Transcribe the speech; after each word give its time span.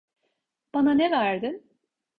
Bana 0.73 0.91
ne 0.93 1.11
verdin? 1.11 1.69